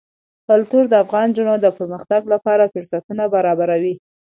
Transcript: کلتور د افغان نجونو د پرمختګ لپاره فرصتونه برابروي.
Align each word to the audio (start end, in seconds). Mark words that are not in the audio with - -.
کلتور 0.47 0.83
د 0.89 0.93
افغان 1.03 1.27
نجونو 1.31 1.55
د 1.59 1.67
پرمختګ 1.77 2.21
لپاره 2.33 2.71
فرصتونه 2.73 3.23
برابروي. 3.35 3.95